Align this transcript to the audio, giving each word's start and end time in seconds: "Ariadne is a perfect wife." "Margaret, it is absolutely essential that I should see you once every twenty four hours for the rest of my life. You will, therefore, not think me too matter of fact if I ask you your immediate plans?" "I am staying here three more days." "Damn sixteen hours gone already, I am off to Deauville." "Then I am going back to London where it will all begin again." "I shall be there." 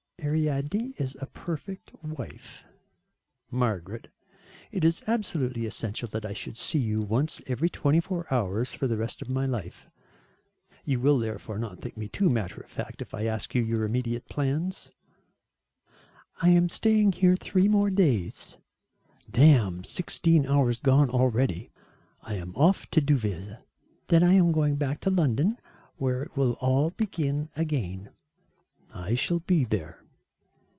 "Ariadne 0.23 0.93
is 0.97 1.17
a 1.19 1.25
perfect 1.25 1.93
wife." 2.03 2.63
"Margaret, 3.49 4.07
it 4.71 4.85
is 4.85 5.01
absolutely 5.07 5.65
essential 5.65 6.07
that 6.09 6.27
I 6.27 6.33
should 6.33 6.57
see 6.57 6.77
you 6.77 7.01
once 7.01 7.41
every 7.47 7.71
twenty 7.71 7.99
four 7.99 8.31
hours 8.31 8.71
for 8.75 8.85
the 8.87 8.97
rest 8.97 9.23
of 9.23 9.29
my 9.29 9.47
life. 9.47 9.89
You 10.85 10.99
will, 10.99 11.17
therefore, 11.17 11.57
not 11.57 11.79
think 11.81 11.97
me 11.97 12.07
too 12.07 12.29
matter 12.29 12.61
of 12.61 12.69
fact 12.69 13.01
if 13.01 13.15
I 13.15 13.25
ask 13.25 13.55
you 13.55 13.63
your 13.63 13.83
immediate 13.83 14.29
plans?" 14.29 14.91
"I 16.39 16.49
am 16.49 16.69
staying 16.69 17.13
here 17.13 17.35
three 17.35 17.67
more 17.67 17.89
days." 17.89 18.57
"Damn 19.27 19.83
sixteen 19.83 20.45
hours 20.45 20.79
gone 20.79 21.09
already, 21.09 21.71
I 22.21 22.35
am 22.35 22.53
off 22.55 22.85
to 22.91 23.01
Deauville." 23.01 23.57
"Then 24.09 24.21
I 24.21 24.33
am 24.33 24.51
going 24.51 24.75
back 24.75 24.99
to 25.01 25.09
London 25.09 25.57
where 25.97 26.21
it 26.21 26.37
will 26.37 26.53
all 26.61 26.91
begin 26.91 27.49
again." 27.55 28.11
"I 28.93 29.15
shall 29.15 29.39
be 29.39 29.63
there." 29.65 29.97